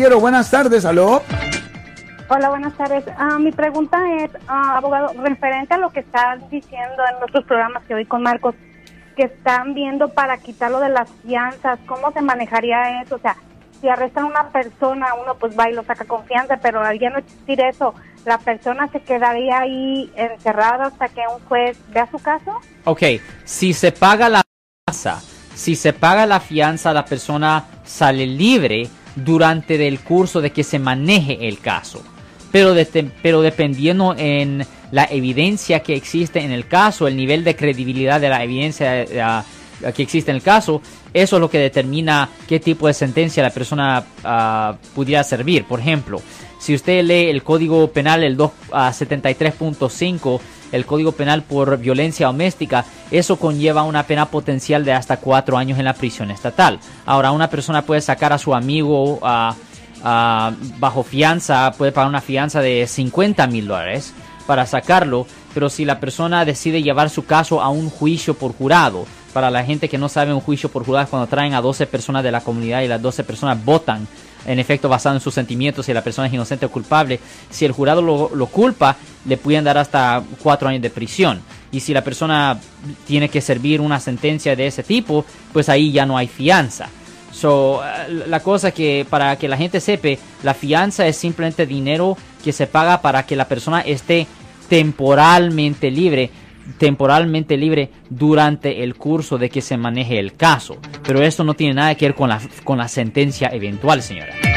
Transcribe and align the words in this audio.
Caballero, 0.00 0.20
buenas 0.20 0.50
tardes, 0.50 0.86
aló. 0.86 1.22
Hola, 2.28 2.48
buenas 2.48 2.74
tardes. 2.74 3.04
Ah, 3.18 3.38
mi 3.38 3.52
pregunta 3.52 3.98
es, 4.20 4.30
ah, 4.48 4.78
abogado, 4.78 5.12
referente 5.22 5.74
a 5.74 5.76
lo 5.76 5.90
que 5.90 6.00
están 6.00 6.40
diciendo 6.48 7.02
en 7.12 7.18
nuestros 7.18 7.44
programas 7.44 7.84
que 7.84 7.92
hoy 7.92 8.06
con 8.06 8.22
Marcos, 8.22 8.54
que 9.14 9.24
están 9.24 9.74
viendo 9.74 10.08
para 10.08 10.38
quitarlo 10.38 10.80
de 10.80 10.88
las 10.88 11.10
fianzas, 11.22 11.78
¿cómo 11.84 12.12
se 12.12 12.22
manejaría 12.22 13.02
eso? 13.02 13.16
O 13.16 13.18
sea, 13.18 13.36
si 13.78 13.90
arrestan 13.90 14.24
a 14.24 14.28
una 14.28 14.48
persona, 14.48 15.08
uno 15.22 15.34
pues 15.34 15.52
va 15.58 15.68
y 15.68 15.74
lo 15.74 15.84
saca 15.84 16.06
confianza, 16.06 16.56
pero 16.62 16.82
al 16.82 16.98
ya 16.98 17.10
no 17.10 17.18
existir 17.18 17.60
eso, 17.60 17.92
¿la 18.24 18.38
persona 18.38 18.88
se 18.90 19.00
quedaría 19.00 19.58
ahí 19.58 20.10
encerrada 20.16 20.86
hasta 20.86 21.08
que 21.08 21.20
un 21.30 21.46
juez 21.46 21.76
vea 21.90 22.08
su 22.10 22.18
caso? 22.20 22.58
Ok, 22.86 23.02
si 23.44 23.74
se 23.74 23.92
paga 23.92 24.30
la 24.30 24.42
fianza, 24.86 25.20
si 25.54 25.76
se 25.76 25.92
paga 25.92 26.24
la 26.24 26.40
fianza, 26.40 26.90
la 26.94 27.04
persona 27.04 27.64
sale 27.84 28.26
libre 28.26 28.88
durante 29.16 29.86
el 29.86 30.00
curso 30.00 30.40
de 30.40 30.50
que 30.50 30.64
se 30.64 30.78
maneje 30.78 31.48
el 31.48 31.58
caso. 31.58 32.02
Pero, 32.52 32.74
pero 33.22 33.42
dependiendo 33.42 34.14
en 34.16 34.66
la 34.90 35.04
evidencia 35.04 35.80
que 35.80 35.94
existe 35.94 36.40
en 36.40 36.50
el 36.50 36.66
caso, 36.66 37.06
el 37.06 37.16
nivel 37.16 37.44
de 37.44 37.54
credibilidad 37.54 38.20
de 38.20 38.28
la 38.28 38.42
evidencia 38.42 39.44
que 39.94 40.02
existe 40.02 40.30
en 40.30 40.36
el 40.36 40.42
caso, 40.42 40.80
eso 41.12 41.36
es 41.36 41.40
lo 41.40 41.50
que 41.50 41.58
determina 41.58 42.28
qué 42.46 42.60
tipo 42.60 42.86
de 42.86 42.94
sentencia 42.94 43.42
la 43.42 43.50
persona 43.50 44.04
uh, 44.24 44.76
pudiera 44.94 45.24
servir. 45.24 45.64
Por 45.64 45.80
ejemplo, 45.80 46.22
si 46.58 46.74
usted 46.74 47.04
lee 47.04 47.30
el 47.30 47.42
Código 47.42 47.90
Penal, 47.90 48.22
el 48.22 48.36
273.5, 48.36 50.40
el 50.72 50.86
Código 50.86 51.12
Penal 51.12 51.42
por 51.42 51.78
violencia 51.78 52.26
doméstica, 52.26 52.84
eso 53.10 53.36
conlleva 53.36 53.82
una 53.82 54.06
pena 54.06 54.26
potencial 54.26 54.84
de 54.84 54.92
hasta 54.92 55.16
cuatro 55.16 55.56
años 55.56 55.78
en 55.78 55.86
la 55.86 55.94
prisión 55.94 56.30
estatal. 56.30 56.78
Ahora, 57.06 57.32
una 57.32 57.48
persona 57.48 57.80
puede 57.82 58.02
sacar 58.02 58.34
a 58.34 58.38
su 58.38 58.54
amigo 58.54 59.18
bajo 60.02 61.02
fianza, 61.02 61.72
puede 61.76 61.92
pagar 61.92 62.10
una 62.10 62.20
fianza 62.20 62.60
de 62.60 62.86
50 62.86 63.46
mil 63.46 63.66
dólares 63.66 64.12
para 64.46 64.66
sacarlo, 64.66 65.26
pero 65.54 65.70
si 65.70 65.84
la 65.84 66.00
persona 66.00 66.44
decide 66.44 66.82
llevar 66.82 67.08
su 67.08 67.24
caso 67.24 67.62
a 67.62 67.68
un 67.68 67.88
juicio 67.88 68.34
por 68.34 68.52
jurado, 68.52 69.06
para 69.32 69.50
la 69.50 69.64
gente 69.64 69.88
que 69.88 69.98
no 69.98 70.08
sabe 70.08 70.32
un 70.32 70.40
juicio 70.40 70.68
por 70.68 70.84
jurado 70.84 71.08
cuando 71.08 71.26
traen 71.26 71.54
a 71.54 71.60
12 71.60 71.86
personas 71.86 72.22
de 72.22 72.32
la 72.32 72.40
comunidad 72.40 72.82
y 72.82 72.88
las 72.88 73.00
12 73.00 73.24
personas 73.24 73.64
votan 73.64 74.06
en 74.46 74.58
efecto 74.58 74.88
basado 74.88 75.14
en 75.14 75.20
sus 75.20 75.34
sentimientos 75.34 75.86
si 75.86 75.92
la 75.92 76.02
persona 76.02 76.28
es 76.28 76.34
inocente 76.34 76.66
o 76.66 76.70
culpable. 76.70 77.20
Si 77.50 77.64
el 77.64 77.72
jurado 77.72 78.02
lo, 78.02 78.46
culpa, 78.46 78.96
le 79.24 79.36
pueden 79.36 79.64
dar 79.64 79.78
hasta 79.78 80.22
cuatro 80.42 80.68
años 80.68 80.82
de 80.82 80.90
prisión. 80.90 81.40
Y 81.72 81.80
si 81.80 81.92
la 81.92 82.02
persona 82.02 82.58
tiene 83.06 83.28
que 83.28 83.40
servir 83.40 83.80
una 83.80 84.00
sentencia 84.00 84.56
de 84.56 84.66
ese 84.66 84.82
tipo, 84.82 85.24
pues 85.52 85.68
ahí 85.68 85.92
ya 85.92 86.06
no 86.06 86.16
hay 86.16 86.26
fianza. 86.26 86.88
So, 87.32 87.80
la 88.26 88.40
cosa 88.40 88.72
que 88.72 89.06
para 89.08 89.36
que 89.36 89.48
la 89.48 89.56
gente 89.56 89.80
sepa, 89.80 90.20
la 90.42 90.52
fianza 90.52 91.06
es 91.06 91.16
simplemente 91.16 91.64
dinero 91.64 92.16
que 92.42 92.52
se 92.52 92.66
paga 92.66 93.00
para 93.00 93.24
que 93.24 93.36
la 93.36 93.46
persona 93.46 93.82
esté 93.82 94.26
temporalmente 94.68 95.90
libre 95.90 96.30
temporalmente 96.78 97.56
libre 97.56 97.90
durante 98.08 98.82
el 98.82 98.96
curso 98.96 99.38
de 99.38 99.50
que 99.50 99.60
se 99.60 99.76
maneje 99.76 100.18
el 100.18 100.34
caso. 100.34 100.78
Pero 101.06 101.22
esto 101.22 101.44
no 101.44 101.54
tiene 101.54 101.74
nada 101.74 101.94
que 101.94 102.06
ver 102.06 102.14
con 102.14 102.28
la, 102.28 102.40
con 102.64 102.78
la 102.78 102.88
sentencia 102.88 103.48
eventual, 103.52 104.02
señora. 104.02 104.49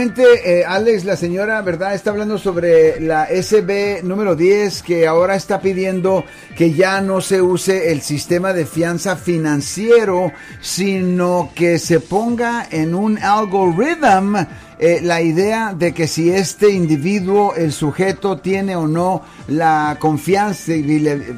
Eh, 0.00 0.62
Alex, 0.64 1.04
la 1.04 1.16
señora, 1.16 1.60
¿verdad? 1.60 1.92
Está 1.92 2.10
hablando 2.10 2.38
sobre 2.38 3.00
la 3.00 3.26
SB 3.26 4.04
número 4.04 4.36
10 4.36 4.84
que 4.84 5.08
ahora 5.08 5.34
está 5.34 5.60
pidiendo 5.60 6.24
que 6.56 6.72
ya 6.72 7.00
no 7.00 7.20
se 7.20 7.42
use 7.42 7.90
el 7.90 8.00
sistema 8.02 8.52
de 8.52 8.64
fianza 8.64 9.16
financiero, 9.16 10.30
sino 10.60 11.50
que 11.52 11.80
se 11.80 11.98
ponga 11.98 12.68
en 12.70 12.94
un 12.94 13.18
algoritmo 13.18 14.46
eh, 14.78 15.00
la 15.02 15.20
idea 15.20 15.74
de 15.76 15.92
que 15.92 16.06
si 16.06 16.30
este 16.30 16.70
individuo, 16.70 17.56
el 17.56 17.72
sujeto, 17.72 18.38
tiene 18.38 18.76
o 18.76 18.86
no 18.86 19.22
la 19.48 19.96
confianza 19.98 20.74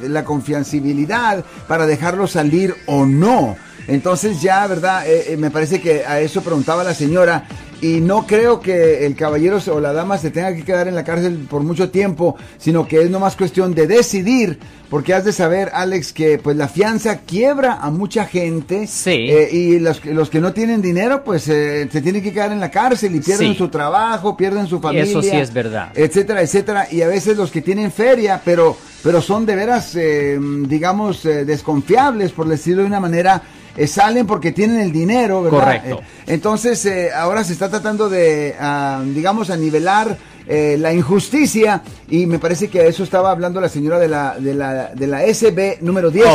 la 0.03 0.23
confiancibilidad 0.23 1.43
para 1.67 1.87
dejarlo 1.87 2.27
salir 2.27 2.75
o 2.85 3.07
no. 3.07 3.57
Entonces 3.89 4.43
ya, 4.43 4.67
¿verdad? 4.67 5.05
Eh, 5.07 5.35
me 5.39 5.51
parece 5.51 5.81
que 5.81 6.05
a 6.05 6.21
eso 6.21 6.43
preguntaba 6.43 6.85
la 6.85 6.93
señora 6.93 7.49
y 7.81 8.01
no 8.01 8.27
creo 8.27 8.61
que 8.61 9.07
el 9.07 9.15
caballero 9.17 9.59
o 9.73 9.81
la 9.81 9.93
dama 9.93 10.19
se 10.19 10.31
tenga 10.31 10.55
que 10.55 10.63
quedar 10.63 10.89
en 10.89 10.95
la 10.95 11.05
cárcel 11.05 11.47
por 11.49 11.63
mucho 11.63 11.91
tiempo, 11.91 12.37
sino 12.59 12.87
que 12.87 13.03
es 13.03 13.11
nomás 13.11 13.37
cuestión 13.37 13.75
de 13.75 13.87
decidir, 13.87 14.59
porque 14.91 15.15
has 15.15 15.25
de 15.25 15.33
saber, 15.33 15.71
Alex, 15.73 16.13
que 16.13 16.39
pues 16.39 16.57
la 16.57 16.69
fianza 16.69 17.21
quiebra 17.21 17.79
a 17.81 17.91
mucha 17.91 18.27
gente 18.27 18.87
sí. 18.87 19.11
Eh, 19.11 19.49
y 19.53 19.79
los, 19.79 20.05
los 20.05 20.29
que 20.31 20.41
no 20.41 20.53
tienen 20.53 20.83
dinero, 20.83 21.25
pues 21.25 21.49
eh, 21.49 21.89
se 21.91 22.03
tienen 22.03 22.23
que 22.23 22.33
quedar 22.33 22.53
en 22.53 22.61
la 22.61 22.71
cárcel 22.71 23.15
y 23.15 23.21
pierden 23.21 23.55
su 23.55 23.69
trabajo, 23.69 24.37
pierden 24.37 24.67
su 24.67 24.81
familia. 24.81 25.05
Eso 25.05 25.23
sí 25.23 25.37
es 25.37 25.53
verdad. 25.53 25.93
Etcétera, 25.95 26.43
etcétera. 26.43 26.89
Y 26.91 27.03
a 27.03 27.09
veces 27.09 27.37
los 27.37 27.51
que 27.51 27.63
tienen 27.63 27.93
feria, 27.93 28.41
pero, 28.45 28.77
pero 29.03 29.21
son 29.21 29.47
de 29.47 29.57
veras, 29.57 29.95
eh, 29.97 30.39
digamos, 30.41 31.23
desconfiables, 31.23 32.33
por 32.33 32.49
decirlo 32.49 32.83
de 32.83 32.89
una 32.89 33.01
manera, 33.01 33.43
eh, 33.77 33.87
salen 33.87 34.27
porque 34.27 34.53
tienen 34.53 34.81
el 34.81 34.93
dinero, 34.93 35.43
¿verdad? 35.43 35.59
Correcto. 35.59 36.01
Eh, 36.03 36.05
entonces, 36.27 36.85
eh, 36.87 37.11
ahora 37.15 37.45
se 37.45 37.53
está 37.53 37.69
tratando 37.69 38.09
de, 38.09 38.55
ah, 38.59 39.03
digamos, 39.05 39.51
a 39.51 39.57
nivelar 39.57 40.17
la 40.51 40.93
injusticia 40.93 41.81
y 42.09 42.27
me 42.27 42.41
parece 42.41 42.67
que 42.67 42.81
a 42.81 42.85
eso 42.85 43.05
estaba 43.05 43.31
hablando 43.31 43.61
la 43.61 43.69
señora 43.69 44.01
de 44.01 44.09
la, 44.09 44.37
de 44.37 44.53
la, 44.53 44.87
de 44.87 45.07
la 45.07 45.23
SB 45.23 45.79
número 45.81 46.11
10, 46.11 46.27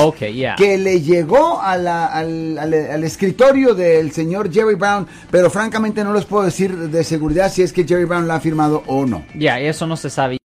que 0.55 0.77
le 0.77 1.01
llegó 1.01 1.59
a 1.61 1.75
la, 1.75 2.05
al, 2.05 2.57
al, 2.57 3.03
escritorio 3.03 3.75
del 3.75 4.13
señor 4.13 4.49
Jerry 4.53 4.75
Brown, 4.75 5.05
pero 5.29 5.49
francamente 5.49 6.01
no 6.05 6.13
les 6.13 6.23
puedo 6.23 6.45
decir 6.45 6.77
de 6.77 7.03
seguridad 7.03 7.51
si 7.51 7.61
es 7.61 7.73
que 7.73 7.83
Jerry 7.85 8.05
Brown 8.05 8.25
la 8.25 8.35
ha 8.35 8.39
firmado 8.39 8.83
o 8.87 9.05
no. 9.05 9.25
Ya, 9.37 9.59
eso 9.59 9.85
no 9.85 9.97
se 9.97 10.09
sabe. 10.09 10.37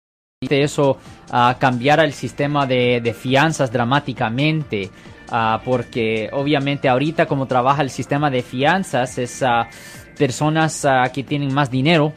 Eso 0.48 0.98
uh, 1.34 1.60
cambiara 1.60 2.06
el 2.06 2.14
sistema 2.14 2.66
de, 2.66 3.02
de 3.04 3.14
fianzas 3.14 3.74
dramáticamente. 3.74 4.90
Ah, 5.30 5.60
porque 5.66 6.30
obviamente 6.32 6.88
ahorita 6.88 7.26
como 7.26 7.46
trabaja 7.46 7.82
el 7.82 7.90
sistema 7.90 8.32
de 8.32 8.42
fianzas, 8.42 9.18
es 9.18 9.44
ah, 9.44 9.68
personas 10.18 10.86
ah, 10.86 11.12
que 11.14 11.24
tienen 11.24 11.54
más 11.54 11.70
dinero 11.70 12.14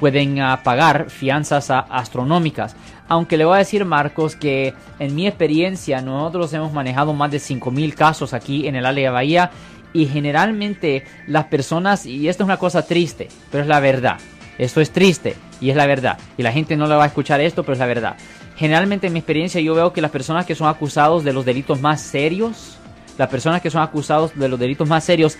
pueden 0.00 0.38
pagar 0.64 1.10
fianzas 1.10 1.70
astronómicas. 1.70 2.74
Aunque 3.08 3.36
le 3.36 3.44
voy 3.44 3.56
a 3.56 3.58
decir, 3.58 3.84
Marcos, 3.84 4.36
que 4.36 4.72
en 4.98 5.14
mi 5.14 5.26
experiencia 5.26 6.00
nosotros 6.00 6.54
hemos 6.54 6.72
manejado 6.72 7.12
más 7.12 7.30
de 7.30 7.38
5.000 7.38 7.92
casos 7.92 8.32
aquí 8.32 8.66
en 8.66 8.76
el 8.76 8.86
área 8.86 9.10
de 9.10 9.14
Bahía 9.14 9.50
y 9.92 10.06
generalmente 10.06 11.04
las 11.26 11.44
personas, 11.44 12.06
y 12.06 12.26
esto 12.26 12.42
es 12.42 12.46
una 12.46 12.58
cosa 12.58 12.86
triste, 12.86 13.28
pero 13.50 13.62
es 13.62 13.68
la 13.68 13.80
verdad, 13.80 14.18
esto 14.58 14.80
es 14.80 14.90
triste 14.90 15.36
y 15.60 15.70
es 15.70 15.76
la 15.76 15.86
verdad, 15.86 16.18
y 16.36 16.42
la 16.42 16.52
gente 16.52 16.76
no 16.76 16.86
le 16.86 16.94
va 16.94 17.04
a 17.04 17.08
escuchar 17.08 17.40
esto, 17.40 17.62
pero 17.62 17.74
es 17.74 17.78
la 17.78 17.86
verdad. 17.86 18.16
Generalmente 18.56 19.06
en 19.06 19.12
mi 19.12 19.18
experiencia 19.18 19.60
yo 19.60 19.74
veo 19.74 19.92
que 19.92 20.00
las 20.00 20.10
personas 20.10 20.46
que 20.46 20.54
son 20.54 20.68
acusados 20.68 21.24
de 21.24 21.32
los 21.32 21.44
delitos 21.44 21.80
más 21.80 22.00
serios, 22.00 22.78
las 23.18 23.28
personas 23.28 23.60
que 23.60 23.70
son 23.70 23.82
acusados 23.82 24.34
de 24.34 24.48
los 24.48 24.58
delitos 24.58 24.88
más 24.88 25.04
serios, 25.04 25.36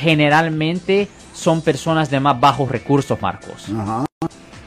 generalmente 0.00 1.08
son 1.34 1.62
personas 1.62 2.10
de 2.10 2.20
más 2.20 2.38
bajos 2.38 2.70
recursos, 2.70 3.20
Marcos. 3.20 3.66
Ajá. 3.74 4.04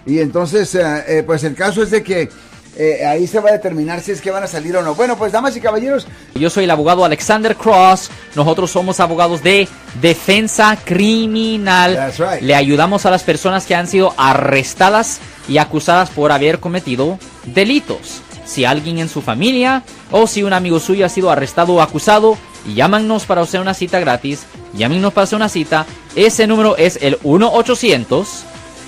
Y 0.06 0.20
entonces, 0.20 0.74
eh, 0.76 1.04
eh, 1.08 1.24
pues 1.24 1.44
el 1.44 1.56
caso 1.56 1.84
es 1.84 1.92
de 1.92 2.04
que 2.04 2.30
eh, 2.78 3.06
ahí 3.06 3.28
se 3.28 3.40
va 3.40 3.50
a 3.50 3.54
determinar 3.54 4.02
si 4.02 4.12
es 4.12 4.22
que 4.22 4.32
van 4.32 4.44
a 4.44 4.48
salir 4.48 4.76
o 4.78 4.82
no. 4.82 4.96
Bueno, 4.96 5.18
pues 5.18 5.32
damas 5.32 5.56
y 5.58 5.62
caballeros. 5.62 6.08
Yo 6.36 6.50
soy 6.50 6.64
el 6.64 6.72
abogado 6.72 7.04
Alexander 7.04 7.56
Cross. 7.56 8.10
Nosotros 8.36 8.72
somos 8.72 9.00
abogados 9.00 9.44
de 9.44 9.68
defensa 10.02 10.78
criminal. 10.84 12.14
Le 12.42 12.56
ayudamos 12.56 13.06
a 13.06 13.12
las 13.12 13.24
personas 13.24 13.66
que 13.66 13.76
han 13.76 13.88
sido 13.88 14.14
arrestadas 14.18 15.20
y 15.50 15.58
acusadas 15.58 16.10
por 16.10 16.32
haber 16.32 16.60
cometido 16.60 17.20
delitos. 17.46 18.22
Si 18.46 18.66
alguien 18.66 19.00
en 19.00 19.10
su 19.10 19.22
familia 19.22 19.84
o 20.10 20.28
si 20.28 20.44
un 20.44 20.54
amigo 20.54 20.80
suyo 20.80 21.06
ha 21.06 21.10
sido 21.10 21.30
arrestado 21.30 21.74
o 21.74 21.82
acusado, 21.82 22.38
llámanos 22.74 23.26
para 23.26 23.42
hacer 23.42 23.60
una 23.60 23.74
cita 23.74 24.00
gratis. 24.00 24.44
Llámenos 24.74 25.14
para 25.14 25.24
hacer 25.24 25.36
una 25.36 25.50
cita. 25.50 25.86
Ese 26.16 26.48
número 26.48 26.78
es 26.78 26.98
el 27.02 27.18
1 27.24 27.52
800 27.54 28.46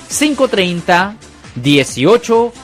530 0.08 1.16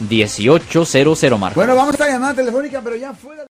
1-800-530-1800, 0.00 1.38
Marcos. 1.38 1.56
Bueno, 1.56 1.74
vamos 1.74 2.00
a 2.00 2.06
la 2.06 2.12
llamada 2.12 2.34
telefónica, 2.34 2.80
pero 2.82 2.96
ya 2.96 3.12
fuera. 3.12 3.48